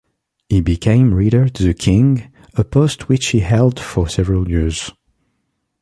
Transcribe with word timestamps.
He 0.49 0.61
became 0.61 1.13
reader 1.13 1.47
to 1.47 1.61
the 1.61 1.75
king, 1.75 2.31
a 2.55 2.63
post 2.63 3.07
which 3.07 3.27
he 3.27 3.41
held 3.41 3.79
for 3.79 4.09
several 4.09 4.49
years. 4.49 4.91